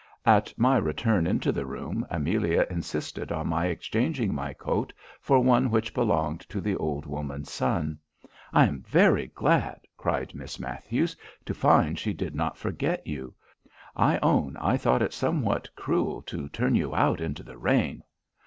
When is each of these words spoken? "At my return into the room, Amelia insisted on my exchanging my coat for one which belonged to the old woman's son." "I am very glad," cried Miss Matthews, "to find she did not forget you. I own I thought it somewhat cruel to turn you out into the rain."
"At 0.25 0.51
my 0.57 0.77
return 0.77 1.27
into 1.27 1.51
the 1.51 1.67
room, 1.67 2.07
Amelia 2.09 2.65
insisted 2.71 3.31
on 3.31 3.45
my 3.49 3.67
exchanging 3.67 4.33
my 4.33 4.51
coat 4.51 4.91
for 5.19 5.37
one 5.41 5.69
which 5.69 5.93
belonged 5.93 6.41
to 6.49 6.59
the 6.59 6.75
old 6.75 7.05
woman's 7.05 7.51
son." 7.51 7.99
"I 8.51 8.65
am 8.65 8.81
very 8.81 9.27
glad," 9.27 9.81
cried 9.97 10.33
Miss 10.33 10.59
Matthews, 10.59 11.15
"to 11.45 11.53
find 11.53 11.99
she 11.99 12.13
did 12.13 12.33
not 12.33 12.57
forget 12.57 13.05
you. 13.05 13.35
I 13.95 14.17
own 14.23 14.57
I 14.57 14.75
thought 14.75 15.03
it 15.03 15.13
somewhat 15.13 15.69
cruel 15.75 16.23
to 16.23 16.49
turn 16.49 16.73
you 16.73 16.95
out 16.95 17.21
into 17.21 17.43
the 17.43 17.59
rain." 17.59 18.01